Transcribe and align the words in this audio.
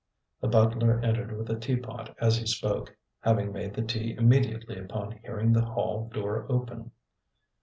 The 0.41 0.47
butler 0.47 0.99
entered 1.01 1.37
with 1.37 1.45
the 1.45 1.59
tea 1.59 1.75
pot 1.75 2.15
as 2.19 2.37
he 2.37 2.47
spoke, 2.47 2.97
having 3.19 3.51
made 3.53 3.75
the 3.75 3.83
tea 3.83 4.15
immediately 4.17 4.79
upon 4.79 5.19
hearing 5.21 5.53
the 5.53 5.63
hall 5.63 6.09
door 6.11 6.47
open. 6.49 6.89